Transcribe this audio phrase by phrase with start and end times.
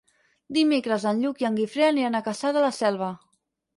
[0.57, 3.11] Dimecres en Lluc i en Guifré aniran a Cassà de la Selva.